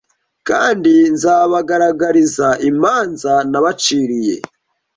[0.47, 4.35] Kandi nzabagaragariza imanza nabaciriye